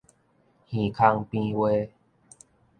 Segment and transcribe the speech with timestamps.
[0.71, 1.91] 耳口邊話